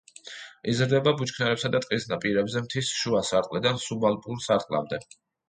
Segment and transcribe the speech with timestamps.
[0.71, 5.03] იზრდება ბუჩქნარებსა და ტყის პირებზე მთის შუა სარტყლიდან სუბალპურ სარტყლამდე.